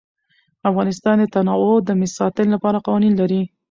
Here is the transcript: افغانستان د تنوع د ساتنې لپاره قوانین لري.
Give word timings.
افغانستان 0.69 1.15
د 1.21 1.25
تنوع 1.33 1.75
د 1.83 1.89
ساتنې 2.17 2.49
لپاره 2.55 2.83
قوانین 2.85 3.13
لري. 3.21 3.41